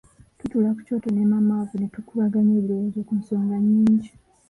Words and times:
Tutuula 0.39 0.69
ku 0.75 0.81
kyoto 0.85 1.09
ne 1.11 1.23
maama 1.31 1.53
waffe 1.59 1.77
ne 1.79 1.87
tukubaganya 1.93 2.53
ebirowoozo 2.57 2.99
ku 3.07 3.13
nsonga 3.19 3.55
nnyingi. 3.61 4.11